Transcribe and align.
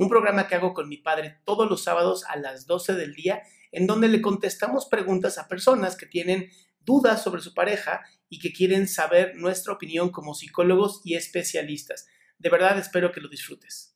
Un 0.00 0.08
programa 0.08 0.48
que 0.48 0.54
hago 0.54 0.72
con 0.72 0.88
mi 0.88 0.96
padre 0.96 1.42
todos 1.44 1.68
los 1.68 1.84
sábados 1.84 2.24
a 2.26 2.36
las 2.38 2.66
12 2.66 2.94
del 2.94 3.14
día, 3.14 3.42
en 3.70 3.86
donde 3.86 4.08
le 4.08 4.22
contestamos 4.22 4.86
preguntas 4.86 5.36
a 5.36 5.46
personas 5.46 5.94
que 5.94 6.06
tienen 6.06 6.48
dudas 6.78 7.22
sobre 7.22 7.42
su 7.42 7.52
pareja 7.52 8.00
y 8.30 8.38
que 8.38 8.50
quieren 8.50 8.88
saber 8.88 9.36
nuestra 9.36 9.74
opinión 9.74 10.10
como 10.10 10.32
psicólogos 10.32 11.02
y 11.04 11.16
especialistas. 11.16 12.08
De 12.38 12.48
verdad 12.48 12.78
espero 12.78 13.12
que 13.12 13.20
lo 13.20 13.28
disfrutes. 13.28 13.94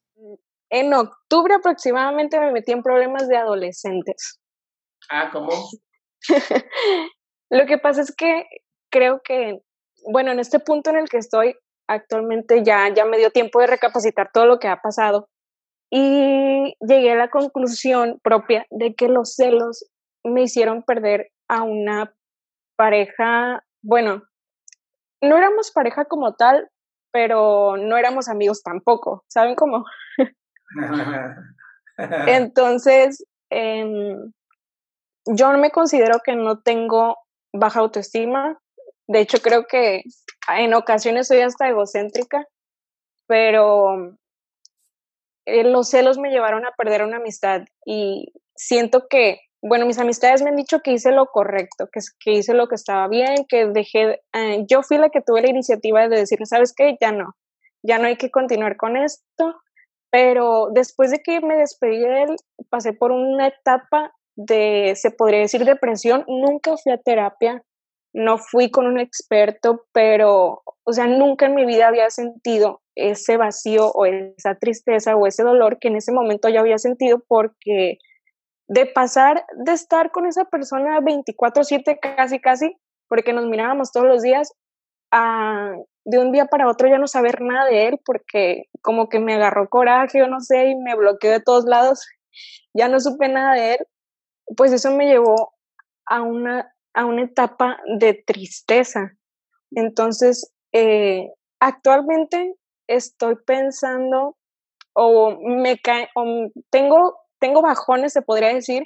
En 0.68 0.92
octubre 0.92 1.54
aproximadamente 1.54 2.38
me 2.38 2.52
metí 2.52 2.72
en 2.72 2.82
problemas 2.82 3.26
de 3.26 3.38
adolescentes. 3.38 4.42
Ah, 5.08 5.30
¿cómo? 5.32 5.52
Lo 7.48 7.64
que 7.64 7.78
pasa 7.78 8.02
es 8.02 8.14
que 8.14 8.44
creo 8.90 9.22
que, 9.24 9.62
bueno, 10.12 10.32
en 10.32 10.38
este 10.38 10.60
punto 10.60 10.90
en 10.90 10.96
el 10.96 11.08
que 11.08 11.16
estoy 11.16 11.56
actualmente 11.88 12.62
ya, 12.62 12.92
ya 12.94 13.06
me 13.06 13.16
dio 13.16 13.30
tiempo 13.30 13.60
de 13.60 13.68
recapacitar 13.68 14.28
todo 14.34 14.44
lo 14.44 14.58
que 14.58 14.68
ha 14.68 14.82
pasado 14.82 15.30
y 15.96 16.76
llegué 16.80 17.12
a 17.12 17.14
la 17.14 17.30
conclusión 17.30 18.18
propia 18.20 18.66
de 18.70 18.96
que 18.96 19.06
los 19.06 19.36
celos 19.36 19.88
me 20.24 20.42
hicieron 20.42 20.82
perder 20.82 21.30
a 21.48 21.62
una 21.62 22.12
pareja, 22.76 23.62
bueno, 23.80 24.24
no 25.22 25.36
éramos 25.36 25.70
pareja 25.70 26.06
como 26.06 26.34
tal, 26.34 26.68
pero 27.12 27.76
no 27.76 27.96
éramos 27.96 28.28
amigos 28.28 28.64
tampoco, 28.64 29.24
¿saben 29.28 29.54
cómo? 29.54 29.84
Entonces, 32.26 33.24
eh, 33.50 34.16
yo 35.26 35.52
no 35.52 35.58
me 35.58 35.70
considero 35.70 36.18
que 36.24 36.34
no 36.34 36.60
tengo 36.60 37.18
baja 37.52 37.78
autoestima, 37.78 38.58
de 39.06 39.20
hecho 39.20 39.38
creo 39.40 39.66
que 39.68 40.02
en 40.56 40.74
ocasiones 40.74 41.28
soy 41.28 41.42
hasta 41.42 41.68
egocéntrica, 41.68 42.44
pero 43.28 44.16
eh, 45.46 45.64
los 45.64 45.88
celos 45.88 46.18
me 46.18 46.30
llevaron 46.30 46.66
a 46.66 46.72
perder 46.72 47.02
una 47.02 47.18
amistad 47.18 47.62
y 47.84 48.32
siento 48.54 49.08
que, 49.08 49.40
bueno, 49.62 49.86
mis 49.86 49.98
amistades 49.98 50.42
me 50.42 50.50
han 50.50 50.56
dicho 50.56 50.80
que 50.80 50.92
hice 50.92 51.12
lo 51.12 51.26
correcto, 51.26 51.88
que, 51.90 52.32
hice 52.32 52.54
lo 52.54 52.68
que 52.68 52.74
estaba 52.74 53.08
bien, 53.08 53.46
que 53.48 53.66
dejé, 53.66 54.22
eh, 54.32 54.64
yo 54.68 54.82
fui 54.82 54.98
la 54.98 55.10
que 55.10 55.20
tuve 55.20 55.42
la 55.42 55.50
iniciativa 55.50 56.08
de 56.08 56.16
decir, 56.18 56.38
¿sabes 56.46 56.74
qué? 56.76 56.96
Ya 57.00 57.12
no, 57.12 57.34
ya 57.82 57.98
no 57.98 58.06
hay 58.06 58.16
que 58.16 58.30
continuar 58.30 58.76
con 58.76 58.96
esto, 58.96 59.56
pero 60.10 60.68
después 60.72 61.10
de 61.10 61.20
que 61.20 61.40
me 61.40 61.56
despedí 61.56 61.98
de 61.98 62.22
él, 62.22 62.36
pasé 62.70 62.92
por 62.92 63.12
una 63.12 63.48
etapa 63.48 64.12
de, 64.36 64.94
se 64.96 65.10
podría 65.10 65.40
decir, 65.40 65.64
depresión, 65.64 66.24
nunca 66.28 66.76
fui 66.76 66.92
a 66.92 66.98
terapia, 66.98 67.62
no 68.14 68.38
fui 68.38 68.70
con 68.70 68.86
un 68.86 68.98
experto, 69.00 69.86
pero, 69.92 70.62
o 70.84 70.92
sea, 70.92 71.06
nunca 71.06 71.46
en 71.46 71.54
mi 71.56 71.66
vida 71.66 71.88
había 71.88 72.08
sentido 72.10 72.80
ese 72.94 73.36
vacío 73.36 73.90
o 73.90 74.06
esa 74.06 74.54
tristeza 74.54 75.16
o 75.16 75.26
ese 75.26 75.42
dolor 75.42 75.78
que 75.80 75.88
en 75.88 75.96
ese 75.96 76.12
momento 76.12 76.48
yo 76.48 76.60
había 76.60 76.78
sentido 76.78 77.22
porque 77.28 77.98
de 78.68 78.86
pasar 78.86 79.44
de 79.56 79.72
estar 79.72 80.10
con 80.12 80.26
esa 80.26 80.44
persona 80.46 81.00
24/7 81.00 81.98
casi 82.00 82.40
casi, 82.40 82.76
porque 83.08 83.32
nos 83.32 83.46
mirábamos 83.46 83.92
todos 83.92 84.06
los 84.06 84.22
días, 84.22 84.52
de 86.06 86.18
un 86.18 86.32
día 86.32 86.46
para 86.46 86.68
otro 86.68 86.88
ya 86.88 86.98
no 86.98 87.06
saber 87.06 87.40
nada 87.40 87.66
de 87.66 87.88
él 87.88 88.00
porque 88.04 88.64
como 88.82 89.08
que 89.08 89.20
me 89.20 89.34
agarró 89.34 89.68
coraje 89.68 90.22
o 90.22 90.28
no 90.28 90.40
sé 90.40 90.68
y 90.68 90.76
me 90.76 90.96
bloqueó 90.96 91.30
de 91.30 91.40
todos 91.40 91.64
lados, 91.66 92.06
ya 92.74 92.88
no 92.88 93.00
supe 93.00 93.28
nada 93.28 93.54
de 93.54 93.74
él, 93.74 93.78
pues 94.56 94.72
eso 94.72 94.90
me 94.92 95.06
llevó 95.06 95.52
a 96.06 96.22
una, 96.22 96.73
a 96.94 97.04
una 97.04 97.22
etapa 97.22 97.78
de 97.98 98.14
tristeza. 98.14 99.12
Entonces, 99.72 100.52
eh, 100.72 101.28
actualmente 101.60 102.54
estoy 102.86 103.36
pensando 103.44 104.36
o 104.94 105.36
me 105.40 105.78
cae, 105.78 106.08
o 106.14 106.48
tengo, 106.70 107.16
tengo 107.40 107.62
bajones, 107.62 108.12
se 108.12 108.22
podría 108.22 108.54
decir, 108.54 108.84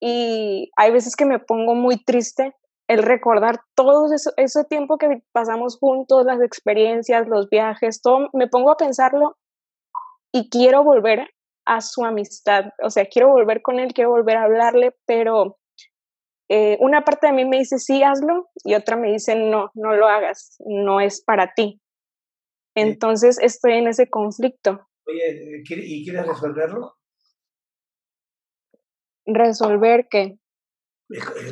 y 0.00 0.70
hay 0.76 0.90
veces 0.90 1.14
que 1.14 1.26
me 1.26 1.38
pongo 1.38 1.74
muy 1.74 2.02
triste 2.02 2.54
el 2.88 3.04
recordar 3.04 3.60
todo 3.76 4.12
eso, 4.12 4.32
ese 4.36 4.64
tiempo 4.64 4.98
que 4.98 5.22
pasamos 5.30 5.78
juntos, 5.78 6.26
las 6.26 6.40
experiencias, 6.40 7.28
los 7.28 7.48
viajes, 7.48 8.02
todo, 8.02 8.28
me 8.32 8.48
pongo 8.48 8.72
a 8.72 8.76
pensarlo 8.76 9.36
y 10.32 10.48
quiero 10.50 10.82
volver 10.82 11.30
a 11.66 11.80
su 11.82 12.04
amistad, 12.04 12.64
o 12.82 12.90
sea, 12.90 13.06
quiero 13.06 13.28
volver 13.28 13.62
con 13.62 13.78
él, 13.78 13.92
quiero 13.92 14.10
volver 14.10 14.38
a 14.38 14.44
hablarle, 14.44 14.96
pero 15.06 15.59
eh, 16.52 16.76
una 16.80 17.04
parte 17.04 17.28
de 17.28 17.32
mí 17.32 17.44
me 17.44 17.58
dice, 17.58 17.78
sí, 17.78 18.02
hazlo, 18.02 18.50
y 18.64 18.74
otra 18.74 18.96
me 18.96 19.12
dice, 19.12 19.36
no, 19.36 19.70
no 19.74 19.94
lo 19.94 20.08
hagas, 20.08 20.56
no 20.66 21.00
es 21.00 21.22
para 21.22 21.54
ti. 21.54 21.80
Entonces 22.74 23.38
estoy 23.40 23.74
en 23.74 23.86
ese 23.86 24.10
conflicto. 24.10 24.88
Oye, 25.06 25.62
¿y 25.64 26.04
quieres 26.04 26.26
resolverlo? 26.26 26.96
¿Resolver 29.26 30.08
qué? 30.10 30.40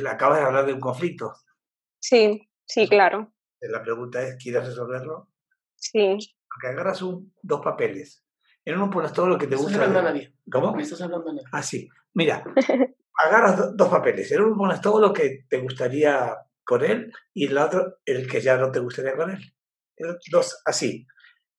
Acabas 0.05 0.39
de 0.39 0.45
hablar 0.45 0.65
de 0.65 0.73
un 0.73 0.81
conflicto. 0.81 1.31
Sí, 2.01 2.49
sí, 2.65 2.89
claro. 2.89 3.31
La 3.61 3.81
pregunta 3.81 4.21
es, 4.21 4.35
¿quieres 4.35 4.67
resolverlo? 4.67 5.29
Sí. 5.75 6.01
Aunque 6.01 6.67
agarras 6.67 7.01
un, 7.01 7.33
dos 7.41 7.61
papeles. 7.61 8.25
En 8.69 8.75
uno 8.75 8.91
pones 8.91 9.11
todo 9.13 9.27
lo 9.27 9.37
que 9.37 9.47
te 9.47 9.55
gusta. 9.55 9.71
Estás 9.71 9.87
hablando 9.87 10.07
a 10.07 10.11
nadie. 10.13 10.35
¿Cómo? 10.51 10.75
Me 10.75 10.83
estás 10.83 11.01
hablando 11.01 11.31
a 11.31 11.33
nadie. 11.33 11.47
Ah, 11.51 11.63
sí. 11.63 11.89
Mira, 12.13 12.43
agarras 13.15 13.75
dos 13.75 13.89
papeles. 13.89 14.31
En 14.31 14.43
uno 14.43 14.55
pones 14.55 14.79
todo 14.79 15.01
lo 15.01 15.11
que 15.11 15.45
te 15.49 15.57
gustaría 15.57 16.37
con 16.63 16.85
él 16.85 17.11
y 17.33 17.45
en 17.45 17.51
el 17.51 17.57
otro 17.57 17.97
el 18.05 18.27
que 18.27 18.41
ya 18.41 18.57
no 18.57 18.71
te 18.71 18.79
gustaría 18.79 19.15
con 19.15 19.31
él. 19.31 19.55
Dos, 20.29 20.61
así. 20.65 21.07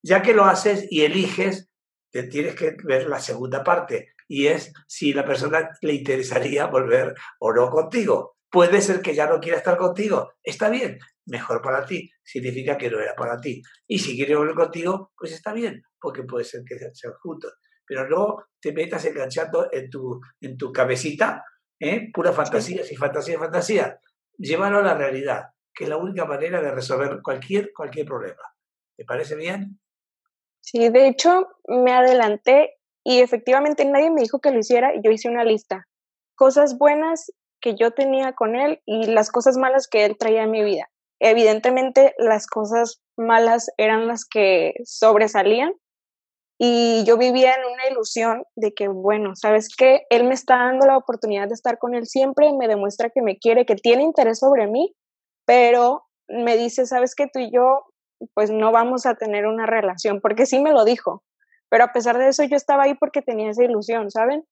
Ya 0.05 0.23
que 0.23 0.34
lo 0.34 0.44
haces 0.44 0.87
y 0.88 1.02
eliges, 1.02 1.69
te 2.12 2.23
tienes 2.23 2.55
que 2.55 2.76
ver 2.84 3.08
la 3.08 3.19
segunda 3.19 3.64
parte 3.64 4.14
y 4.29 4.46
es 4.46 4.73
si 4.87 5.12
la 5.12 5.25
persona 5.25 5.70
le 5.82 5.94
interesaría 5.94 6.67
volver 6.67 7.17
o 7.40 7.52
no 7.52 7.70
contigo. 7.70 8.37
Puede 8.49 8.81
ser 8.82 9.02
que 9.02 9.17
ya 9.17 9.26
no 9.26 9.40
quiera 9.40 9.58
estar 9.58 9.76
contigo. 9.76 10.34
Está 10.44 10.69
bien, 10.69 11.00
mejor 11.31 11.62
para 11.62 11.85
ti. 11.85 12.11
Significa 12.23 12.77
que 12.77 12.91
no 12.91 13.00
era 13.00 13.15
para 13.15 13.41
ti. 13.41 13.62
Y 13.87 13.99
si 13.99 14.17
quiere 14.17 14.37
volver 14.37 14.55
contigo, 14.55 15.12
pues 15.17 15.32
está 15.32 15.53
bien, 15.53 15.82
porque 16.00 16.25
puede 16.25 16.44
ser 16.44 16.62
que 16.67 16.77
sean 16.93 17.15
juntos. 17.23 17.53
Pero 17.87 18.09
no 18.09 18.37
te 18.61 18.73
metas 18.73 19.05
enganchando 19.05 19.69
en 19.73 19.88
tu, 19.88 20.21
en 20.41 20.56
tu 20.56 20.73
cabecita, 20.73 21.43
¿eh? 21.79 22.11
pura 22.12 22.32
fantasía, 22.32 22.82
y 22.88 22.97
fantasía, 22.97 23.38
fantasía. 23.38 23.99
Llévalo 24.37 24.79
a 24.79 24.82
la 24.82 24.94
realidad, 24.94 25.44
que 25.75 25.85
es 25.85 25.91
la 25.91 25.97
única 25.97 26.25
manera 26.25 26.61
de 26.61 26.71
resolver 26.71 27.21
cualquier, 27.23 27.73
cualquier 27.73 28.06
problema. 28.06 28.43
¿Te 28.97 29.05
parece 29.05 29.35
bien? 29.35 29.81
Sí, 30.61 30.88
de 30.91 31.09
hecho, 31.09 31.49
me 31.67 31.93
adelanté 31.93 32.77
y 33.03 33.21
efectivamente 33.21 33.85
nadie 33.85 34.11
me 34.11 34.21
dijo 34.21 34.41
que 34.41 34.50
lo 34.50 34.59
hiciera 34.59 34.94
y 34.94 35.00
yo 35.03 35.11
hice 35.11 35.29
una 35.29 35.44
lista. 35.44 35.87
Cosas 36.35 36.77
buenas 36.79 37.32
que 37.61 37.75
yo 37.75 37.93
tenía 37.93 38.35
con 38.35 38.56
él 38.56 38.81
y 38.87 39.06
las 39.06 39.31
cosas 39.31 39.56
malas 39.56 39.88
que 39.88 40.05
él 40.05 40.17
traía 40.19 40.43
en 40.43 40.50
mi 40.50 40.62
vida. 40.62 40.91
Evidentemente 41.20 42.14
las 42.19 42.46
cosas 42.46 43.02
malas 43.17 43.70
eran 43.76 44.08
las 44.08 44.25
que 44.25 44.72
sobresalían 44.84 45.75
y 46.58 47.05
yo 47.05 47.17
vivía 47.17 47.55
en 47.55 47.64
una 47.72 47.88
ilusión 47.90 48.44
de 48.55 48.72
que, 48.75 48.88
bueno, 48.88 49.34
sabes 49.34 49.69
que 49.75 50.02
él 50.11 50.25
me 50.25 50.34
está 50.34 50.56
dando 50.56 50.87
la 50.87 50.99
oportunidad 50.99 51.49
de 51.49 51.55
estar 51.55 51.78
con 51.78 51.94
él 51.94 52.06
siempre, 52.06 52.52
me 52.52 52.69
demuestra 52.69 53.08
que 53.08 53.22
me 53.22 53.38
quiere, 53.38 53.64
que 53.64 53.76
tiene 53.76 54.02
interés 54.02 54.40
sobre 54.40 54.67
mí, 54.67 54.94
pero 55.46 56.05
me 56.28 56.58
dice, 56.58 56.84
sabes 56.84 57.14
que 57.14 57.28
tú 57.32 57.38
y 57.38 57.50
yo, 57.50 57.84
pues 58.34 58.50
no 58.50 58.72
vamos 58.72 59.06
a 59.06 59.14
tener 59.14 59.46
una 59.46 59.64
relación, 59.64 60.20
porque 60.20 60.44
sí 60.44 60.61
me 60.61 60.72
lo 60.72 60.84
dijo, 60.84 61.22
pero 61.70 61.84
a 61.84 61.93
pesar 61.93 62.19
de 62.19 62.28
eso 62.28 62.44
yo 62.44 62.56
estaba 62.56 62.82
ahí 62.82 62.94
porque 62.94 63.22
tenía 63.22 63.50
esa 63.50 63.64
ilusión, 63.64 64.11
¿saben? 64.11 64.44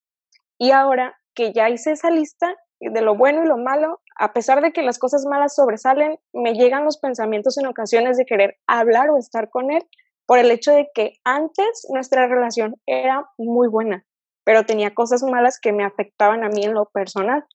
Y 0.58 0.70
ahora 0.70 1.14
que 1.34 1.52
ya 1.52 1.68
hice 1.68 1.92
esa 1.92 2.10
lista 2.10 2.54
de 2.80 3.02
lo 3.02 3.16
bueno 3.16 3.44
y 3.44 3.48
lo 3.48 3.58
malo, 3.58 4.00
a 4.18 4.32
pesar 4.32 4.60
de 4.60 4.72
que 4.72 4.82
las 4.82 4.98
cosas 4.98 5.24
malas 5.24 5.54
sobresalen, 5.54 6.18
me 6.32 6.54
llegan 6.54 6.84
los 6.84 6.98
pensamientos 6.98 7.56
en 7.56 7.66
ocasiones 7.66 8.16
de 8.16 8.26
querer 8.26 8.58
hablar 8.66 9.10
o 9.10 9.16
estar 9.16 9.48
con 9.48 9.70
él 9.70 9.82
por 10.26 10.38
el 10.38 10.50
hecho 10.50 10.72
de 10.72 10.88
que 10.92 11.14
antes 11.24 11.86
nuestra 11.90 12.26
relación 12.26 12.74
era 12.84 13.30
muy 13.38 13.68
buena, 13.68 14.04
pero 14.44 14.66
tenía 14.66 14.92
cosas 14.92 15.22
malas 15.22 15.58
que 15.60 15.72
me 15.72 15.84
afectaban 15.84 16.44
a 16.44 16.48
mí 16.48 16.64
en 16.64 16.74
lo 16.74 16.86
personal. 16.86 17.46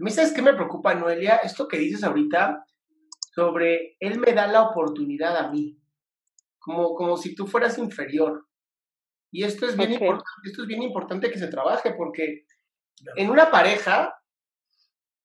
A 0.00 0.02
mí, 0.02 0.10
¿sabes 0.10 0.32
qué 0.32 0.42
me 0.42 0.54
preocupa, 0.54 0.94
Noelia? 0.94 1.36
Esto 1.36 1.68
que 1.68 1.76
dices 1.76 2.04
ahorita 2.04 2.64
sobre 3.34 3.96
él 4.00 4.18
me 4.18 4.32
da 4.32 4.46
la 4.46 4.62
oportunidad 4.62 5.36
a 5.36 5.50
mí, 5.50 5.78
como, 6.58 6.94
como 6.94 7.16
si 7.16 7.34
tú 7.34 7.46
fueras 7.46 7.78
inferior. 7.78 8.46
Y 9.32 9.44
esto 9.44 9.66
es 9.66 9.76
bien, 9.76 9.92
importante, 9.92 10.24
esto 10.44 10.62
es 10.62 10.68
bien 10.68 10.82
importante 10.82 11.30
que 11.30 11.38
se 11.38 11.48
trabaje 11.48 11.92
porque 11.94 12.44
en 13.16 13.30
una 13.30 13.50
pareja, 13.50 14.19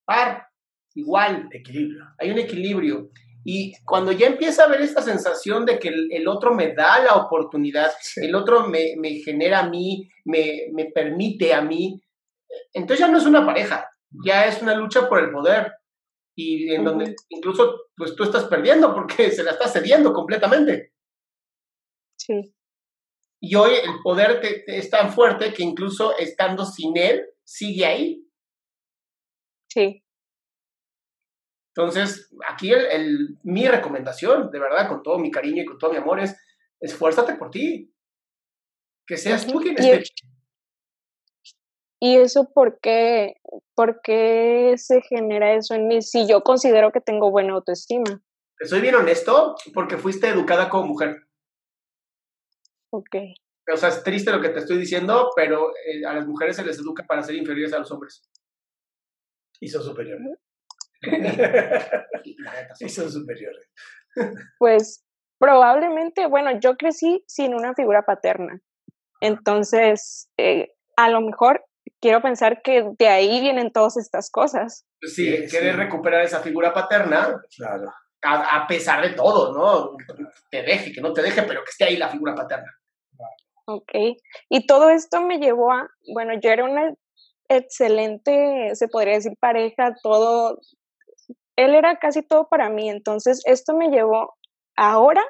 par, 0.06 0.48
igual, 0.94 1.50
equilibrio. 1.52 2.06
Hay 2.20 2.32
un 2.32 2.40
equilibrio. 2.40 3.10
Y 3.44 3.74
cuando 3.84 4.12
ya 4.12 4.28
empieza 4.28 4.64
a 4.64 4.66
haber 4.66 4.82
esta 4.82 5.02
sensación 5.02 5.66
de 5.66 5.78
que 5.78 5.90
el, 5.90 6.28
otro 6.28 6.56
me 6.56 6.74
da 6.74 7.00
la 7.04 7.14
oportunidad, 7.14 7.92
el 8.16 8.34
otro 8.34 8.68
me, 8.68 8.96
me, 8.98 9.12
genera 9.20 9.60
a 9.60 9.70
mí, 9.70 10.10
me, 10.24 10.64
me 10.74 10.86
permite 10.86 11.54
a 11.54 11.62
mí, 11.62 12.02
entonces 12.74 13.06
ya 13.06 13.12
no 13.12 13.18
es 13.18 13.26
una 13.26 13.46
pareja, 13.46 13.88
ya 14.26 14.48
es 14.48 14.62
una 14.62 14.76
lucha 14.76 15.08
por 15.08 15.20
el 15.20 15.32
poder. 15.32 15.72
Y 16.38 16.74
en 16.74 16.84
donde 16.84 17.16
incluso 17.30 17.86
pues 17.96 18.14
tú 18.16 18.24
estás 18.24 18.46
perdiendo 18.46 18.94
porque 18.94 19.32
se 19.32 19.44
la 19.44 19.52
estás 19.52 19.74
cediendo 19.74 20.14
completamente. 20.14 20.92
Sí. 22.18 22.54
Y 23.42 23.56
hoy 23.56 23.74
el 23.76 24.02
poder 24.04 24.42
es 24.68 24.90
tan 24.90 25.14
fuerte 25.14 25.54
que 25.54 25.64
incluso 25.64 26.18
estando 26.18 26.66
sin 26.66 26.98
él, 26.98 27.26
sigue 27.44 27.86
ahí. 27.86 28.25
Sí. 29.76 30.02
Entonces, 31.76 32.34
aquí 32.48 32.72
el, 32.72 33.38
mi 33.44 33.68
recomendación, 33.68 34.50
de 34.50 34.60
verdad, 34.60 34.88
con 34.88 35.04
todo 35.04 35.20
mi 35.20 35.30
cariño 35.30 35.64
y 35.64 35.66
con 35.66 35.78
todo 35.78 35.92
mi 35.92 35.98
amor, 35.98 36.22
es 36.22 36.38
esfuérzate 36.80 37.36
por 37.36 37.52
ti. 37.52 37.94
Que 39.06 39.18
seas 39.18 39.46
tú 39.46 39.60
quien 39.60 39.78
esté. 39.78 40.04
¿Y 42.00 42.16
eso 42.16 42.50
por 42.54 42.80
qué, 42.80 43.36
por 43.74 44.02
qué 44.02 44.76
se 44.78 45.02
genera 45.02 45.54
eso 45.54 45.76
en 45.76 45.88
mí 45.88 46.02
si 46.02 46.26
yo 46.26 46.42
considero 46.42 46.94
que 46.94 47.02
tengo 47.02 47.30
buena 47.30 47.54
autoestima? 47.54 48.24
Soy 48.62 48.80
bien 48.80 48.96
honesto, 48.96 49.56
porque 49.74 49.98
fuiste 49.98 50.30
educada 50.30 50.70
como 50.70 50.88
mujer. 50.88 51.28
Ok. 52.92 53.16
O 53.74 53.76
sea, 53.76 53.90
es 53.90 54.02
triste 54.04 54.32
lo 54.32 54.40
que 54.40 54.50
te 54.50 54.60
estoy 54.60 54.78
diciendo, 54.78 55.32
pero 55.36 55.74
eh, 55.86 56.06
a 56.06 56.14
las 56.14 56.26
mujeres 56.26 56.56
se 56.56 56.64
les 56.64 56.80
educa 56.80 57.04
para 57.06 57.24
ser 57.24 57.36
inferiores 57.36 57.74
a 57.74 57.80
los 57.80 57.92
hombres. 57.92 58.24
Y 59.60 59.68
son 59.68 59.84
superiores. 59.84 60.38
y 62.80 62.90
son 62.90 63.12
superiores. 63.12 63.70
Pues 64.60 65.04
probablemente, 65.38 66.28
bueno, 66.28 66.58
yo 66.60 66.78
crecí 66.78 67.22
sin 67.28 67.54
una 67.54 67.74
figura 67.74 68.04
paterna. 68.04 68.62
Entonces, 69.20 70.30
eh, 70.38 70.70
a 70.96 71.10
lo 71.10 71.20
mejor 71.20 71.66
quiero 72.00 72.22
pensar 72.22 72.62
que 72.62 72.92
de 72.98 73.08
ahí 73.08 73.42
vienen 73.42 73.72
todas 73.72 73.98
estas 73.98 74.30
cosas. 74.32 74.86
Sí, 75.02 75.48
sí. 75.48 75.60
recuperar 75.72 76.22
esa 76.24 76.40
figura 76.40 76.74
paterna. 76.74 77.42
Claro. 77.58 77.92
A, 78.24 78.66
pesar 78.68 79.08
de 79.08 79.14
todo, 79.14 79.54
¿no? 79.54 79.98
Te 80.50 80.64
deje, 80.64 80.92
que 80.92 81.02
no 81.02 81.14
te 81.14 81.22
deje, 81.22 81.44
pero 81.44 81.64
que 81.64 81.70
esté 81.70 81.84
ahí 81.84 81.98
la 81.98 82.10
figura 82.10 82.34
paterna. 82.34 82.72
Ok. 83.68 83.92
Y 84.50 84.66
todo 84.66 84.90
esto 84.90 85.22
me 85.22 85.38
llevó 85.38 85.72
a, 85.72 85.88
bueno, 86.14 86.34
yo 86.42 86.50
era 86.50 86.64
una 86.64 86.92
excelente, 87.50 88.72
se 88.76 88.88
podría 88.88 89.16
decir, 89.16 89.34
pareja, 89.40 89.94
todo, 90.02 90.60
él 91.56 91.76
era 91.76 91.98
casi 91.98 92.22
todo 92.22 92.48
para 92.48 92.70
mí, 92.70 92.90
entonces 92.90 93.42
esto 93.46 93.76
me 93.76 93.90
llevó 93.90 94.34
ahora 94.76 95.24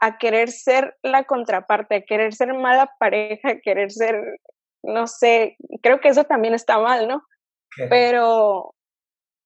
a 0.00 0.18
querer 0.18 0.50
ser 0.50 0.96
la 1.02 1.24
contraparte, 1.24 1.96
a 1.96 2.02
querer 2.02 2.34
ser 2.34 2.52
mala 2.54 2.90
pareja, 2.98 3.50
a 3.50 3.60
querer 3.60 3.90
ser, 3.92 4.20
no 4.82 5.06
sé, 5.06 5.56
creo 5.82 6.00
que 6.00 6.08
eso 6.08 6.24
también 6.24 6.54
está 6.54 6.78
mal, 6.78 7.06
¿no? 7.06 7.22
Pero 7.88 8.74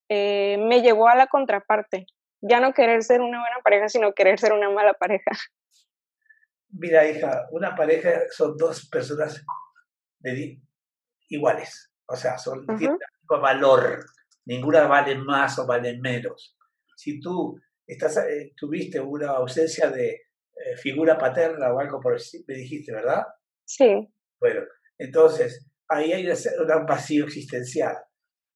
eh, 0.08 0.56
me 0.58 0.82
llevó 0.82 1.08
a 1.08 1.14
la 1.14 1.26
contraparte, 1.26 2.06
ya 2.40 2.60
no 2.60 2.72
querer 2.72 3.02
ser 3.02 3.20
una 3.20 3.40
buena 3.40 3.58
pareja, 3.62 3.88
sino 3.88 4.12
querer 4.12 4.38
ser 4.38 4.52
una 4.52 4.70
mala 4.70 4.94
pareja. 4.94 5.30
Mira, 6.70 7.06
hija, 7.08 7.46
una 7.52 7.74
pareja 7.74 8.22
son 8.30 8.56
dos 8.56 8.88
personas 8.88 9.44
de, 10.18 10.58
iguales, 11.28 11.92
o 12.06 12.16
sea, 12.16 12.38
son 12.38 12.66
uh 12.68 12.98
valor, 13.40 14.06
ninguna 14.44 14.86
vale 14.86 15.16
más 15.16 15.58
o 15.58 15.66
vale 15.66 15.98
menos. 15.98 16.56
Si 16.96 17.18
tú 17.18 17.60
estás, 17.86 18.16
eh, 18.18 18.52
tuviste 18.56 19.00
una 19.00 19.30
ausencia 19.30 19.90
de 19.90 20.10
eh, 20.10 20.76
figura 20.76 21.18
paterna 21.18 21.72
o 21.72 21.80
algo 21.80 22.00
por 22.00 22.14
el 22.14 22.22
me 22.46 22.54
dijiste, 22.54 22.92
¿verdad? 22.92 23.24
Sí. 23.64 24.08
Bueno, 24.38 24.62
entonces 24.96 25.66
ahí 25.88 26.12
hay 26.12 26.26
un 26.26 26.86
vacío 26.86 27.24
existencial. 27.24 27.96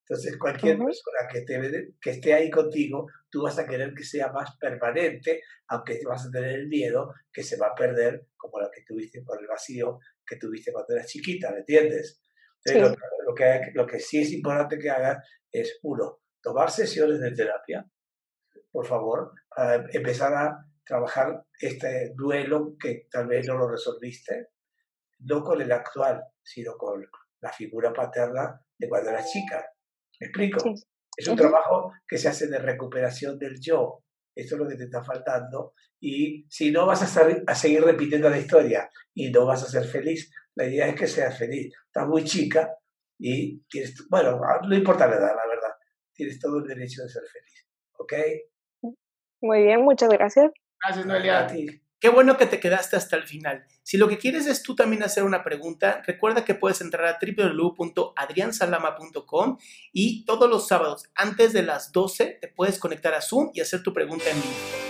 Entonces, 0.09 0.37
cualquier 0.39 0.77
persona 0.77 1.29
que, 1.33 1.43
te, 1.43 1.95
que 2.01 2.11
esté 2.11 2.35
ahí 2.35 2.51
contigo, 2.51 3.07
tú 3.29 3.43
vas 3.43 3.59
a 3.61 3.67
querer 3.67 3.95
que 3.95 4.03
sea 4.03 4.33
más 4.33 4.57
permanente, 4.57 5.43
aunque 5.69 6.01
vas 6.05 6.27
a 6.27 6.31
tener 6.33 6.53
el 6.53 6.67
miedo 6.67 7.15
que 7.33 7.45
se 7.45 7.57
va 7.57 7.69
a 7.69 7.75
perder, 7.77 8.27
como 8.37 8.59
lo 8.59 8.69
que 8.73 8.83
tuviste 8.83 9.23
por 9.23 9.41
el 9.41 9.47
vacío 9.47 10.01
que 10.27 10.35
tuviste 10.37 10.73
cuando 10.73 10.95
eras 10.95 11.07
chiquita, 11.07 11.53
¿me 11.53 11.59
entiendes? 11.59 12.21
Lo, 12.65 13.35
que, 13.35 13.71
lo 13.75 13.87
que 13.87 13.99
sí 13.99 14.21
es 14.21 14.33
importante 14.33 14.79
que 14.79 14.91
hagas 14.91 15.27
es, 15.51 15.79
uno, 15.83 16.21
tomar 16.43 16.71
sesiones 16.71 17.21
de 17.21 17.33
terapia, 17.33 17.87
por 18.71 18.87
favor, 18.87 19.33
empezar 19.93 20.35
a 20.35 20.67
trabajar 20.85 21.45
este 21.59 22.13
duelo 22.15 22.77
que 22.79 23.07
tal 23.11 23.27
vez 23.27 23.47
no 23.47 23.57
lo 23.57 23.71
resolviste, 23.71 24.49
no 25.21 25.43
con 25.43 25.61
el 25.61 25.71
actual, 25.73 26.23
sino 26.43 26.77
con 26.77 27.07
la 27.41 27.53
figura 27.53 27.93
paterna 27.93 28.61
de 28.77 28.89
cuando 28.89 29.11
eras 29.11 29.31
chica. 29.31 29.65
¿Me 30.21 30.27
explico? 30.27 30.75
Es 31.17 31.29
un 31.29 31.37
trabajo 31.37 31.93
que 32.07 32.19
se 32.19 32.29
hace 32.29 32.47
de 32.47 32.59
recuperación 32.59 33.39
del 33.39 33.61
yo. 33.61 34.05
Esto 34.35 34.55
es 34.55 34.61
lo 34.61 34.69
que 34.69 34.77
te 34.77 34.85
está 34.85 35.03
faltando. 35.03 35.75
Y 36.01 36.47
si 36.49 36.71
no 36.71 36.87
vas 36.87 37.03
a, 37.03 37.29
a 37.47 37.55
seguir 37.55 37.83
repitiendo 37.83 38.31
la 38.31 38.39
historia 38.39 38.89
y 39.13 39.31
no 39.31 39.45
vas 39.47 39.63
a 39.63 39.69
ser 39.69 39.85
feliz, 39.85 40.33
la 40.55 40.67
idea 40.67 40.89
es 40.89 40.95
que 40.95 41.07
seas 41.07 41.39
feliz. 41.39 41.75
Estás 41.87 42.07
muy 42.07 42.25
chica 42.25 42.75
y 43.19 43.61
tienes, 43.69 44.07
bueno, 44.09 44.41
no 44.67 44.75
importa 44.75 45.07
la 45.07 45.17
edad, 45.17 45.35
la 45.37 45.47
verdad. 45.47 45.75
Tienes 46.13 46.39
todo 46.39 46.59
el 46.59 46.67
derecho 46.67 47.03
de 47.03 47.09
ser 47.09 47.23
feliz. 47.33 47.67
¿Ok? 47.99 48.13
Muy 49.43 49.63
bien, 49.63 49.83
muchas 49.83 50.11
gracias. 50.11 50.51
Gracias, 50.83 51.07
Noelia. 51.07 51.41
A 51.41 51.47
ti. 51.47 51.83
Qué 52.01 52.09
bueno 52.09 52.37
que 52.39 52.47
te 52.47 52.61
quedaste 52.61 52.97
hasta 52.97 53.17
el 53.17 53.25
final. 53.25 53.67
Si 53.83 53.99
lo 53.99 54.09
que 54.09 54.17
quieres 54.17 54.47
es 54.47 54.63
tú 54.63 54.75
también 54.75 55.03
hacer 55.03 55.23
una 55.23 55.45
pregunta, 55.45 56.01
recuerda 56.07 56.47
que 56.47 56.55
puedes 56.55 56.81
entrar 56.81 57.05
a 57.05 57.19
www.adriansalama.com 57.21 59.59
y 59.93 60.25
todos 60.25 60.49
los 60.49 60.67
sábados 60.67 61.11
antes 61.15 61.53
de 61.53 61.63
las 61.63 61.93
12 61.93 62.39
te 62.41 62.49
puedes 62.49 62.79
conectar 62.79 63.13
a 63.13 63.21
Zoom 63.21 63.51
y 63.53 63.61
hacer 63.61 63.83
tu 63.83 63.93
pregunta 63.93 64.31
en 64.31 64.41
vivo. 64.41 64.90